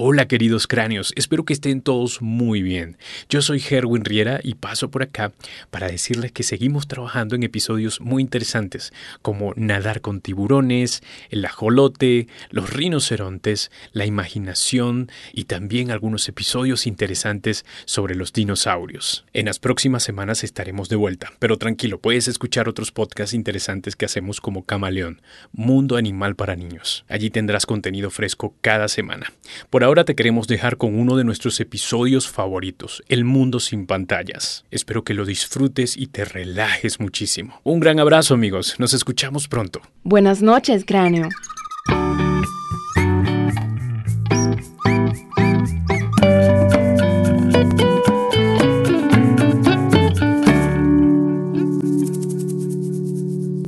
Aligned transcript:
Hola 0.00 0.28
queridos 0.28 0.68
cráneos, 0.68 1.12
espero 1.16 1.44
que 1.44 1.52
estén 1.52 1.80
todos 1.80 2.22
muy 2.22 2.62
bien. 2.62 2.96
Yo 3.28 3.42
soy 3.42 3.60
Herwin 3.60 4.04
Riera 4.04 4.38
y 4.44 4.54
paso 4.54 4.92
por 4.92 5.02
acá 5.02 5.32
para 5.72 5.88
decirles 5.88 6.30
que 6.30 6.44
seguimos 6.44 6.86
trabajando 6.86 7.34
en 7.34 7.42
episodios 7.42 8.00
muy 8.00 8.22
interesantes 8.22 8.92
como 9.22 9.54
nadar 9.56 10.00
con 10.00 10.20
tiburones, 10.20 11.02
el 11.30 11.44
ajolote, 11.44 12.28
los 12.50 12.72
rinocerontes, 12.72 13.72
la 13.90 14.06
imaginación 14.06 15.10
y 15.32 15.46
también 15.46 15.90
algunos 15.90 16.28
episodios 16.28 16.86
interesantes 16.86 17.64
sobre 17.84 18.14
los 18.14 18.32
dinosaurios. 18.32 19.24
En 19.32 19.46
las 19.46 19.58
próximas 19.58 20.04
semanas 20.04 20.44
estaremos 20.44 20.88
de 20.88 20.94
vuelta, 20.94 21.32
pero 21.40 21.58
tranquilo, 21.58 21.98
puedes 21.98 22.28
escuchar 22.28 22.68
otros 22.68 22.92
podcasts 22.92 23.34
interesantes 23.34 23.96
que 23.96 24.04
hacemos 24.04 24.40
como 24.40 24.64
Camaleón, 24.64 25.22
Mundo 25.50 25.96
Animal 25.96 26.36
para 26.36 26.54
Niños. 26.54 27.04
Allí 27.08 27.30
tendrás 27.30 27.66
contenido 27.66 28.10
fresco 28.10 28.54
cada 28.60 28.86
semana. 28.86 29.32
Por 29.70 29.87
ahora 29.88 30.04
te 30.04 30.14
queremos 30.14 30.46
dejar 30.46 30.76
con 30.76 30.98
uno 30.98 31.16
de 31.16 31.24
nuestros 31.24 31.58
episodios 31.60 32.28
favoritos, 32.28 33.02
El 33.08 33.24
Mundo 33.24 33.58
sin 33.58 33.86
pantallas. 33.86 34.66
Espero 34.70 35.02
que 35.02 35.14
lo 35.14 35.24
disfrutes 35.24 35.96
y 35.96 36.08
te 36.08 36.26
relajes 36.26 37.00
muchísimo. 37.00 37.62
Un 37.64 37.80
gran 37.80 37.98
abrazo 37.98 38.34
amigos, 38.34 38.74
nos 38.78 38.92
escuchamos 38.92 39.48
pronto. 39.48 39.80
Buenas 40.04 40.42
noches, 40.42 40.84
cráneo. 40.84 41.30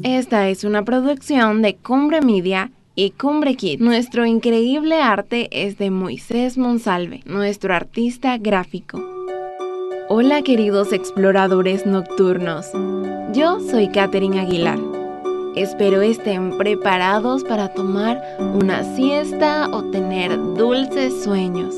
Esta 0.02 0.50
es 0.50 0.64
una 0.64 0.84
producción 0.84 1.62
de 1.62 1.76
Cumbre 1.76 2.20
Media 2.20 2.70
y 2.94 3.10
Cumbre 3.12 3.54
Kid. 3.54 3.80
Nuestro 3.80 4.26
increíble 4.26 5.00
arte 5.00 5.48
es 5.52 5.78
de 5.78 5.90
Moisés 5.90 6.58
Monsalve, 6.58 7.22
nuestro 7.24 7.74
artista 7.74 8.36
gráfico. 8.38 9.00
Hola 10.08 10.42
queridos 10.42 10.92
exploradores 10.92 11.86
nocturnos, 11.86 12.66
yo 13.32 13.60
soy 13.60 13.88
Katherine 13.88 14.40
Aguilar. 14.40 14.78
Espero 15.54 16.00
estén 16.02 16.56
preparados 16.58 17.44
para 17.44 17.72
tomar 17.74 18.20
una 18.38 18.82
siesta 18.96 19.68
o 19.68 19.84
tener 19.90 20.36
dulces 20.36 21.22
sueños. 21.22 21.74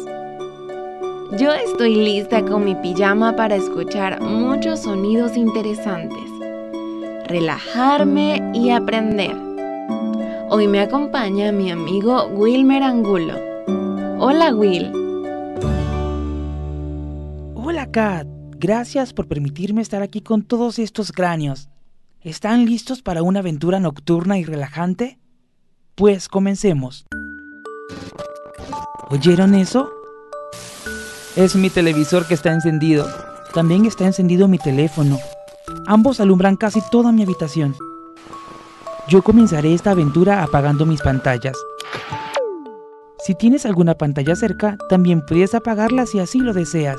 Yo 1.38 1.52
estoy 1.52 1.94
lista 1.94 2.42
con 2.42 2.64
mi 2.64 2.74
pijama 2.74 3.36
para 3.36 3.56
escuchar 3.56 4.20
muchos 4.20 4.80
sonidos 4.80 5.36
interesantes, 5.36 6.30
relajarme 7.28 8.50
y 8.54 8.70
aprender. 8.70 9.51
Hoy 10.54 10.68
me 10.68 10.80
acompaña 10.80 11.50
mi 11.50 11.70
amigo 11.70 12.26
Wilmer 12.26 12.82
Angulo. 12.82 13.38
Hola 14.18 14.54
Will. 14.54 14.92
Hola 17.54 17.90
Kat, 17.90 18.26
gracias 18.58 19.14
por 19.14 19.28
permitirme 19.28 19.80
estar 19.80 20.02
aquí 20.02 20.20
con 20.20 20.42
todos 20.42 20.78
estos 20.78 21.10
cráneos. 21.10 21.70
¿Están 22.20 22.66
listos 22.66 23.00
para 23.00 23.22
una 23.22 23.38
aventura 23.38 23.80
nocturna 23.80 24.38
y 24.38 24.44
relajante? 24.44 25.18
Pues 25.94 26.28
comencemos. 26.28 27.06
¿Oyeron 29.08 29.54
eso? 29.54 29.88
Es 31.34 31.56
mi 31.56 31.70
televisor 31.70 32.28
que 32.28 32.34
está 32.34 32.52
encendido. 32.52 33.06
También 33.54 33.86
está 33.86 34.04
encendido 34.04 34.48
mi 34.48 34.58
teléfono. 34.58 35.18
Ambos 35.86 36.20
alumbran 36.20 36.56
casi 36.56 36.82
toda 36.90 37.10
mi 37.10 37.22
habitación. 37.22 37.74
Yo 39.12 39.20
comenzaré 39.20 39.74
esta 39.74 39.90
aventura 39.90 40.42
apagando 40.42 40.86
mis 40.86 41.02
pantallas. 41.02 41.54
Si 43.18 43.34
tienes 43.34 43.66
alguna 43.66 43.94
pantalla 43.94 44.34
cerca, 44.34 44.78
también 44.88 45.20
puedes 45.26 45.54
apagarla 45.54 46.06
si 46.06 46.18
así 46.18 46.38
lo 46.38 46.54
deseas. 46.54 46.98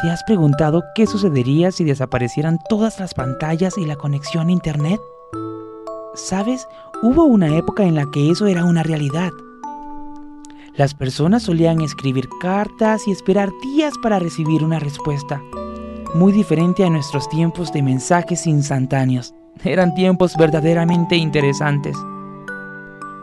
¿Te 0.00 0.08
has 0.08 0.22
preguntado 0.22 0.84
qué 0.94 1.04
sucedería 1.04 1.72
si 1.72 1.82
desaparecieran 1.82 2.60
todas 2.68 3.00
las 3.00 3.12
pantallas 3.12 3.76
y 3.76 3.86
la 3.86 3.96
conexión 3.96 4.46
a 4.46 4.52
Internet? 4.52 5.00
¿Sabes? 6.14 6.68
Hubo 7.02 7.24
una 7.24 7.56
época 7.56 7.82
en 7.82 7.96
la 7.96 8.08
que 8.12 8.30
eso 8.30 8.46
era 8.46 8.64
una 8.64 8.84
realidad. 8.84 9.32
Las 10.76 10.94
personas 10.94 11.42
solían 11.42 11.80
escribir 11.80 12.28
cartas 12.40 13.08
y 13.08 13.10
esperar 13.10 13.50
días 13.64 13.94
para 14.00 14.20
recibir 14.20 14.62
una 14.62 14.78
respuesta 14.78 15.42
muy 16.14 16.32
diferente 16.32 16.84
a 16.84 16.90
nuestros 16.90 17.28
tiempos 17.28 17.72
de 17.72 17.82
mensajes 17.82 18.46
instantáneos. 18.46 19.34
Eran 19.64 19.94
tiempos 19.94 20.36
verdaderamente 20.36 21.16
interesantes. 21.16 21.96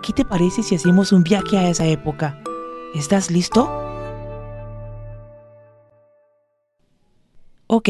¿Qué 0.03 0.13
te 0.13 0.23
parece 0.23 0.63
si 0.63 0.75
hacemos 0.75 1.11
un 1.11 1.23
viaje 1.23 1.57
a 1.57 1.69
esa 1.69 1.85
época? 1.85 2.41
¿Estás 2.93 3.31
listo? 3.31 3.69
Ok, 7.67 7.89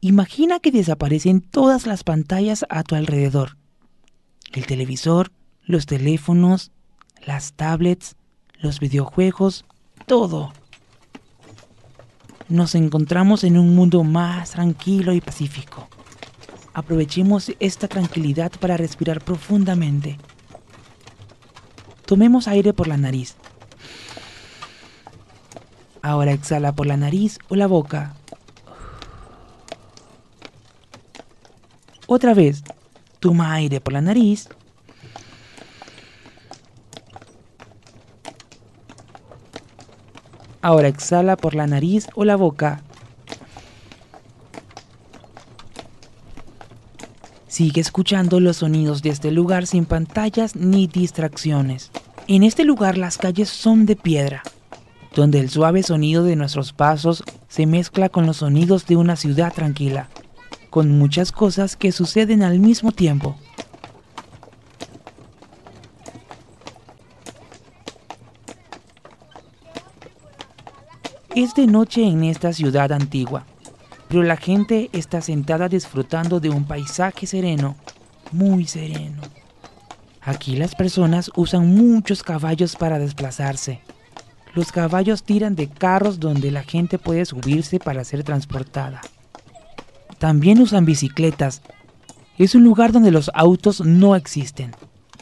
imagina 0.00 0.60
que 0.60 0.70
desaparecen 0.70 1.40
todas 1.40 1.86
las 1.86 2.04
pantallas 2.04 2.64
a 2.68 2.82
tu 2.82 2.94
alrededor. 2.94 3.56
El 4.52 4.66
televisor, 4.66 5.32
los 5.62 5.86
teléfonos, 5.86 6.70
las 7.26 7.52
tablets, 7.52 8.16
los 8.60 8.80
videojuegos, 8.80 9.64
todo 10.06 10.52
nos 12.52 12.74
encontramos 12.74 13.44
en 13.44 13.56
un 13.58 13.74
mundo 13.74 14.04
más 14.04 14.50
tranquilo 14.50 15.14
y 15.14 15.20
pacífico. 15.20 15.88
Aprovechemos 16.74 17.52
esta 17.60 17.88
tranquilidad 17.88 18.52
para 18.60 18.76
respirar 18.76 19.22
profundamente. 19.22 20.18
Tomemos 22.06 22.48
aire 22.48 22.72
por 22.72 22.88
la 22.88 22.96
nariz. 22.96 23.36
Ahora 26.00 26.32
exhala 26.32 26.72
por 26.72 26.86
la 26.86 26.96
nariz 26.96 27.38
o 27.48 27.56
la 27.56 27.66
boca. 27.66 28.14
Otra 32.06 32.34
vez, 32.34 32.62
toma 33.20 33.52
aire 33.54 33.80
por 33.80 33.92
la 33.92 34.00
nariz 34.00 34.48
Ahora 40.64 40.86
exhala 40.86 41.36
por 41.36 41.56
la 41.56 41.66
nariz 41.66 42.06
o 42.14 42.24
la 42.24 42.36
boca. 42.36 42.82
Sigue 47.52 47.82
escuchando 47.82 48.40
los 48.40 48.56
sonidos 48.56 49.02
de 49.02 49.10
este 49.10 49.30
lugar 49.30 49.66
sin 49.66 49.84
pantallas 49.84 50.56
ni 50.56 50.86
distracciones. 50.86 51.90
En 52.26 52.44
este 52.44 52.64
lugar 52.64 52.96
las 52.96 53.18
calles 53.18 53.50
son 53.50 53.84
de 53.84 53.94
piedra, 53.94 54.42
donde 55.14 55.38
el 55.38 55.50
suave 55.50 55.82
sonido 55.82 56.24
de 56.24 56.34
nuestros 56.34 56.72
pasos 56.72 57.22
se 57.48 57.66
mezcla 57.66 58.08
con 58.08 58.24
los 58.24 58.38
sonidos 58.38 58.86
de 58.86 58.96
una 58.96 59.16
ciudad 59.16 59.52
tranquila, 59.52 60.08
con 60.70 60.96
muchas 60.96 61.30
cosas 61.30 61.76
que 61.76 61.92
suceden 61.92 62.42
al 62.42 62.58
mismo 62.58 62.90
tiempo. 62.90 63.36
Es 71.36 71.54
de 71.54 71.66
noche 71.66 72.02
en 72.02 72.24
esta 72.24 72.54
ciudad 72.54 72.92
antigua, 72.92 73.44
pero 74.12 74.24
la 74.24 74.36
gente 74.36 74.90
está 74.92 75.22
sentada 75.22 75.70
disfrutando 75.70 76.38
de 76.38 76.50
un 76.50 76.64
paisaje 76.66 77.26
sereno, 77.26 77.76
muy 78.30 78.66
sereno. 78.66 79.22
Aquí 80.20 80.54
las 80.54 80.74
personas 80.74 81.30
usan 81.34 81.74
muchos 81.74 82.22
caballos 82.22 82.76
para 82.76 82.98
desplazarse. 82.98 83.80
Los 84.54 84.70
caballos 84.70 85.22
tiran 85.22 85.56
de 85.56 85.66
carros 85.66 86.20
donde 86.20 86.50
la 86.50 86.62
gente 86.62 86.98
puede 86.98 87.24
subirse 87.24 87.78
para 87.78 88.04
ser 88.04 88.22
transportada. 88.22 89.00
También 90.18 90.60
usan 90.60 90.84
bicicletas. 90.84 91.62
Es 92.36 92.54
un 92.54 92.64
lugar 92.64 92.92
donde 92.92 93.12
los 93.12 93.30
autos 93.32 93.80
no 93.80 94.14
existen. 94.14 94.72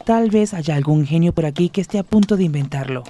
Tal 0.05 0.31
vez 0.31 0.53
haya 0.53 0.75
algún 0.75 1.07
genio 1.07 1.33
por 1.33 1.47
aquí 1.47 1.69
que 1.69 1.81
esté 1.81 2.01
a 2.01 2.03
punto 2.03 2.37
de 2.37 2.43
inventarlo. 2.43 3.05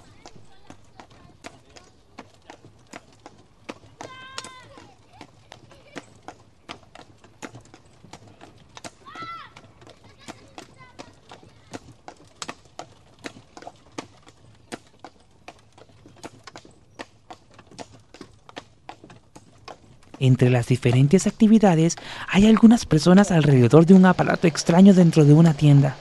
Entre 20.31 20.49
las 20.49 20.69
diferentes 20.69 21.27
actividades 21.27 21.97
hay 22.29 22.47
algunas 22.47 22.87
personas 22.87 23.33
alrededor 23.33 23.85
de 23.85 23.95
un 23.95 24.07
aparato 24.07 24.47
extraño 24.47 24.95
dentro 24.95 25.25
de 25.25 25.35
una 25.35 25.55
tienda. 25.55 25.97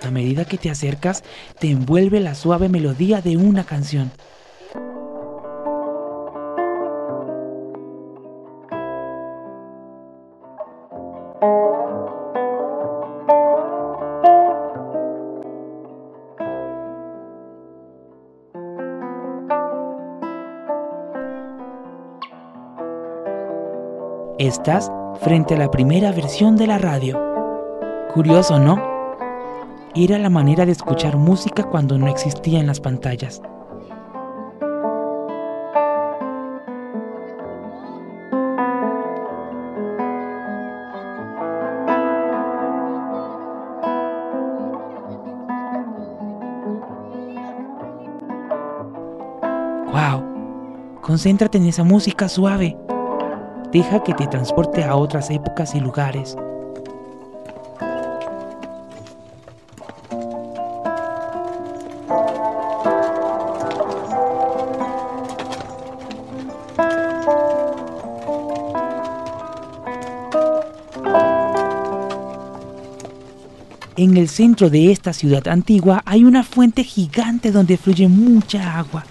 A 0.00 0.12
medida 0.12 0.44
que 0.44 0.56
te 0.56 0.70
acercas, 0.70 1.24
te 1.58 1.68
envuelve 1.68 2.20
la 2.20 2.36
suave 2.36 2.68
melodía 2.68 3.22
de 3.22 3.36
una 3.36 3.64
canción. 3.64 4.12
Estás 24.38 24.90
frente 25.20 25.54
a 25.54 25.58
la 25.58 25.70
primera 25.70 26.10
versión 26.10 26.56
de 26.56 26.66
la 26.66 26.78
radio. 26.78 27.22
Curioso, 28.12 28.58
¿no? 28.58 28.82
Era 29.94 30.18
la 30.18 30.28
manera 30.28 30.66
de 30.66 30.72
escuchar 30.72 31.16
música 31.16 31.62
cuando 31.62 31.96
no 31.98 32.08
existían 32.08 32.66
las 32.66 32.80
pantallas. 32.80 33.40
¡Wow! 49.92 51.00
Concéntrate 51.02 51.58
en 51.58 51.66
esa 51.66 51.84
música 51.84 52.28
suave. 52.28 52.76
Deja 53.74 54.04
que 54.04 54.14
te 54.14 54.28
transporte 54.28 54.84
a 54.84 54.94
otras 54.94 55.30
épocas 55.30 55.74
y 55.74 55.80
lugares. 55.80 56.36
En 73.96 74.16
el 74.16 74.28
centro 74.28 74.70
de 74.70 74.92
esta 74.92 75.12
ciudad 75.12 75.48
antigua 75.48 76.00
hay 76.06 76.22
una 76.22 76.44
fuente 76.44 76.84
gigante 76.84 77.50
donde 77.50 77.76
fluye 77.76 78.06
mucha 78.06 78.78
agua. 78.78 79.04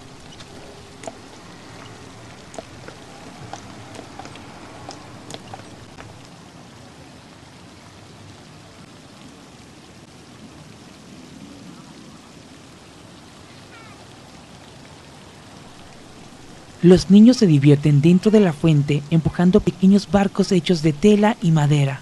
Los 16.84 17.08
niños 17.08 17.38
se 17.38 17.46
divierten 17.46 18.02
dentro 18.02 18.30
de 18.30 18.40
la 18.40 18.52
fuente 18.52 19.02
empujando 19.10 19.60
pequeños 19.60 20.06
barcos 20.10 20.52
hechos 20.52 20.82
de 20.82 20.92
tela 20.92 21.38
y 21.40 21.50
madera. 21.50 22.00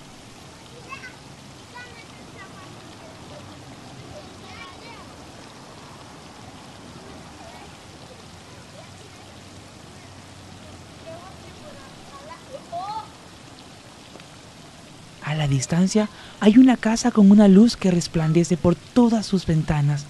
A 15.24 15.36
la 15.36 15.46
distancia 15.46 16.08
hay 16.40 16.58
una 16.58 16.76
casa 16.76 17.12
con 17.12 17.30
una 17.30 17.46
luz 17.46 17.76
que 17.76 17.92
resplandece 17.92 18.56
por 18.56 18.74
todas 18.74 19.26
sus 19.26 19.46
ventanas. 19.46 20.06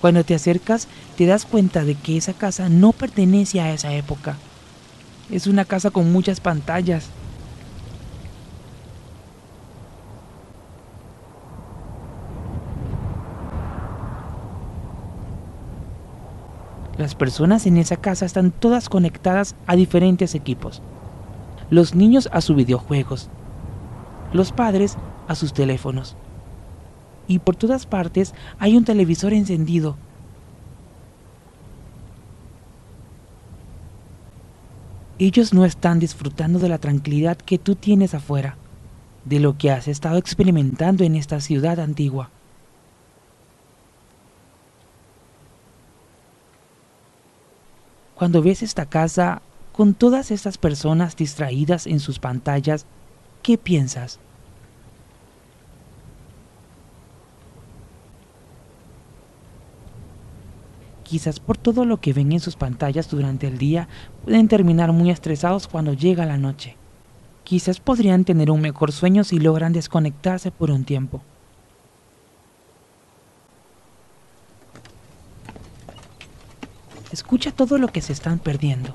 Cuando 0.00 0.24
te 0.24 0.34
acercas 0.34 0.88
te 1.16 1.26
das 1.26 1.44
cuenta 1.44 1.84
de 1.84 1.94
que 1.94 2.16
esa 2.16 2.34
casa 2.34 2.68
no 2.68 2.92
pertenece 2.92 3.60
a 3.60 3.72
esa 3.72 3.92
época. 3.94 4.36
Es 5.30 5.46
una 5.46 5.64
casa 5.64 5.90
con 5.90 6.12
muchas 6.12 6.40
pantallas. 6.40 7.08
Las 16.98 17.14
personas 17.14 17.66
en 17.66 17.76
esa 17.76 17.96
casa 17.96 18.24
están 18.24 18.52
todas 18.52 18.88
conectadas 18.88 19.54
a 19.66 19.76
diferentes 19.76 20.34
equipos. 20.34 20.80
Los 21.68 21.94
niños 21.94 22.28
a 22.32 22.40
sus 22.40 22.56
videojuegos, 22.56 23.28
los 24.32 24.52
padres 24.52 24.96
a 25.28 25.34
sus 25.34 25.52
teléfonos. 25.52 26.16
Y 27.28 27.38
por 27.40 27.56
todas 27.56 27.86
partes 27.86 28.34
hay 28.58 28.76
un 28.76 28.84
televisor 28.84 29.32
encendido. 29.32 29.96
Ellos 35.18 35.54
no 35.54 35.64
están 35.64 35.98
disfrutando 35.98 36.58
de 36.58 36.68
la 36.68 36.78
tranquilidad 36.78 37.38
que 37.38 37.58
tú 37.58 37.74
tienes 37.74 38.12
afuera, 38.12 38.56
de 39.24 39.40
lo 39.40 39.56
que 39.56 39.70
has 39.70 39.88
estado 39.88 40.18
experimentando 40.18 41.04
en 41.04 41.16
esta 41.16 41.40
ciudad 41.40 41.80
antigua. 41.80 42.30
Cuando 48.14 48.42
ves 48.42 48.62
esta 48.62 48.86
casa 48.86 49.40
con 49.72 49.94
todas 49.94 50.30
estas 50.30 50.58
personas 50.58 51.16
distraídas 51.16 51.86
en 51.86 52.00
sus 52.00 52.18
pantallas, 52.18 52.86
¿qué 53.42 53.58
piensas? 53.58 54.20
Quizás 61.06 61.38
por 61.38 61.56
todo 61.56 61.84
lo 61.84 61.98
que 61.98 62.12
ven 62.12 62.32
en 62.32 62.40
sus 62.40 62.56
pantallas 62.56 63.08
durante 63.08 63.46
el 63.46 63.58
día 63.58 63.86
pueden 64.24 64.48
terminar 64.48 64.90
muy 64.90 65.10
estresados 65.10 65.68
cuando 65.68 65.92
llega 65.92 66.26
la 66.26 66.36
noche. 66.36 66.76
Quizás 67.44 67.78
podrían 67.78 68.24
tener 68.24 68.50
un 68.50 68.60
mejor 68.60 68.90
sueño 68.90 69.22
si 69.22 69.38
logran 69.38 69.72
desconectarse 69.72 70.50
por 70.50 70.72
un 70.72 70.82
tiempo. 70.82 71.22
Escucha 77.12 77.52
todo 77.52 77.78
lo 77.78 77.86
que 77.86 78.02
se 78.02 78.12
están 78.12 78.40
perdiendo. 78.40 78.92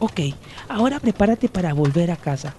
Ok, 0.00 0.20
ahora 0.68 1.00
prepárate 1.00 1.48
para 1.48 1.72
volver 1.72 2.10
a 2.10 2.16
casa. 2.16 2.54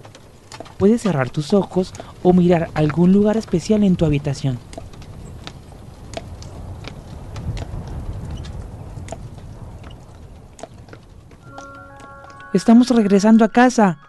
Puedes 0.82 1.02
cerrar 1.02 1.30
tus 1.30 1.54
ojos 1.54 1.92
o 2.24 2.32
mirar 2.32 2.68
algún 2.74 3.12
lugar 3.12 3.36
especial 3.36 3.84
en 3.84 3.94
tu 3.94 4.04
habitación. 4.04 4.58
Estamos 12.52 12.90
regresando 12.90 13.44
a 13.44 13.50
casa. 13.50 14.00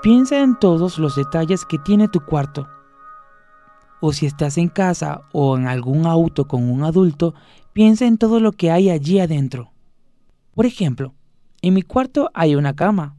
Piensa 0.00 0.40
en 0.40 0.56
todos 0.56 1.00
los 1.00 1.16
detalles 1.16 1.64
que 1.64 1.76
tiene 1.76 2.06
tu 2.06 2.20
cuarto. 2.20 2.68
O 4.00 4.12
si 4.12 4.26
estás 4.26 4.56
en 4.56 4.68
casa 4.68 5.22
o 5.32 5.56
en 5.58 5.66
algún 5.66 6.06
auto 6.06 6.46
con 6.46 6.70
un 6.70 6.84
adulto, 6.84 7.34
piensa 7.72 8.06
en 8.06 8.16
todo 8.16 8.38
lo 8.38 8.52
que 8.52 8.70
hay 8.70 8.90
allí 8.90 9.18
adentro. 9.18 9.72
Por 10.54 10.66
ejemplo, 10.66 11.14
en 11.62 11.74
mi 11.74 11.82
cuarto 11.82 12.30
hay 12.32 12.54
una 12.54 12.76
cama, 12.76 13.16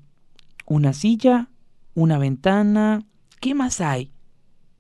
una 0.65 0.93
silla, 0.93 1.50
una 1.95 2.17
ventana. 2.17 3.05
¿Qué 3.41 3.53
más 3.53 3.81
hay? 3.81 4.13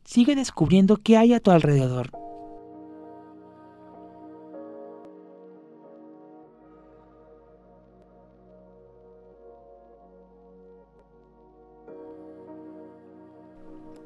Sigue 0.05 0.35
descubriendo 0.35 0.97
qué 0.97 1.17
hay 1.17 1.33
a 1.33 1.41
tu 1.41 1.51
alrededor. 1.51 2.11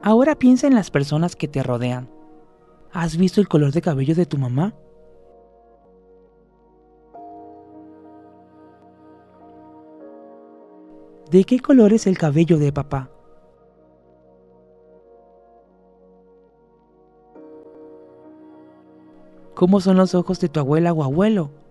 Ahora 0.05 0.35
piensa 0.35 0.67
en 0.67 0.75
las 0.75 0.91
personas 0.91 1.37
que 1.37 1.47
te 1.47 1.63
rodean. 1.63 2.09
¿Has 2.91 3.15
visto 3.15 3.39
el 3.39 3.47
color 3.47 3.71
de 3.71 3.81
cabello 3.81 4.15
de 4.15 4.25
tu 4.25 4.37
mamá? 4.37 4.73
¿De 11.31 11.45
qué 11.45 11.61
color 11.61 11.93
es 11.93 12.05
el 12.05 12.17
cabello 12.17 12.59
de 12.59 12.73
papá? 12.73 13.09
¿Cómo 19.55 19.79
son 19.79 19.95
los 19.95 20.15
ojos 20.15 20.41
de 20.41 20.49
tu 20.49 20.59
abuela 20.59 20.91
o 20.91 21.05
abuelo? 21.05 21.62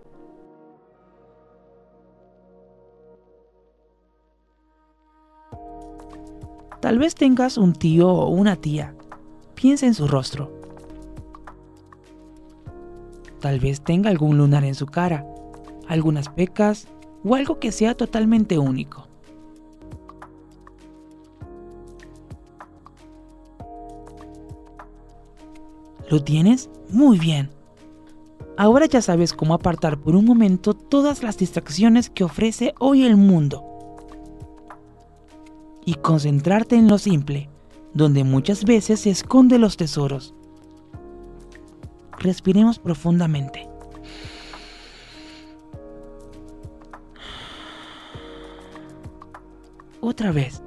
Tal 6.93 6.99
vez 6.99 7.15
tengas 7.15 7.57
un 7.57 7.73
tío 7.73 8.07
o 8.07 8.29
una 8.29 8.55
tía. 8.55 8.95
Piensa 9.55 9.87
en 9.87 9.95
su 9.95 10.07
rostro. 10.07 10.51
Tal 13.39 13.59
vez 13.59 13.81
tenga 13.81 14.11
algún 14.11 14.37
lunar 14.37 14.63
en 14.63 14.75
su 14.75 14.85
cara, 14.85 15.25
algunas 15.87 16.29
pecas 16.29 16.87
o 17.23 17.33
algo 17.33 17.57
que 17.57 17.71
sea 17.71 17.95
totalmente 17.95 18.59
único. 18.59 19.07
¿Lo 26.11 26.23
tienes? 26.23 26.69
Muy 26.91 27.17
bien. 27.17 27.49
Ahora 28.55 28.85
ya 28.85 29.01
sabes 29.01 29.33
cómo 29.33 29.55
apartar 29.55 29.97
por 29.97 30.15
un 30.15 30.25
momento 30.25 30.75
todas 30.75 31.23
las 31.23 31.39
distracciones 31.39 32.11
que 32.11 32.23
ofrece 32.23 32.75
hoy 32.77 33.03
el 33.03 33.17
mundo 33.17 33.72
y 35.85 35.95
concentrarte 35.95 36.75
en 36.75 36.87
lo 36.87 36.97
simple, 36.97 37.49
donde 37.93 38.23
muchas 38.23 38.65
veces 38.65 39.01
se 39.01 39.09
esconden 39.09 39.61
los 39.61 39.77
tesoros. 39.77 40.33
Respiremos 42.19 42.79
profundamente. 42.79 43.67
Otra 49.99 50.31
vez. 50.31 50.61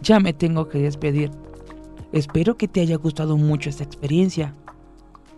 Ya 0.00 0.18
me 0.18 0.32
tengo 0.32 0.68
que 0.68 0.78
despedir. 0.78 1.30
Espero 2.12 2.56
que 2.56 2.68
te 2.68 2.80
haya 2.80 2.96
gustado 2.96 3.36
mucho 3.36 3.70
esta 3.70 3.84
experiencia. 3.84 4.54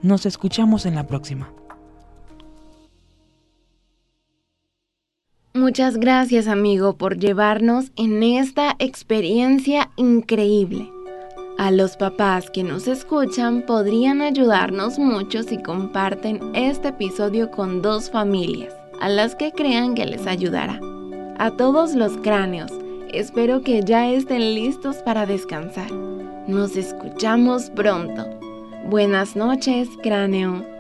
Nos 0.03 0.27
escuchamos 0.27 0.87
en 0.87 0.95
la 0.95 1.07
próxima. 1.07 1.53
Muchas 5.65 5.97
gracias 5.97 6.47
amigo 6.47 6.99
por 6.99 7.17
llevarnos 7.17 7.91
en 7.97 8.23
esta 8.23 8.77
experiencia 8.79 9.91
increíble. 9.97 10.93
A 11.57 11.71
los 11.71 11.97
papás 11.97 12.51
que 12.51 12.63
nos 12.63 12.87
escuchan 12.87 13.63
podrían 13.63 14.21
ayudarnos 14.21 14.99
mucho 14.99 15.43
si 15.43 15.57
comparten 15.57 16.55
este 16.55 16.89
episodio 16.89 17.51
con 17.51 17.81
dos 17.81 18.11
familias, 18.11 18.75
a 19.01 19.09
las 19.09 19.37
que 19.37 19.53
crean 19.53 19.95
que 19.95 20.05
les 20.05 20.27
ayudará. 20.27 20.79
A 21.39 21.51
todos 21.53 21.95
los 21.95 22.19
cráneos, 22.19 22.71
espero 23.11 23.63
que 23.63 23.83
ya 23.83 24.11
estén 24.11 24.55
listos 24.55 24.97
para 24.97 25.25
descansar. 25.25 25.91
Nos 26.47 26.77
escuchamos 26.77 27.71
pronto. 27.71 28.27
Buenas 28.91 29.35
noches, 29.35 29.89
cráneo. 30.03 30.74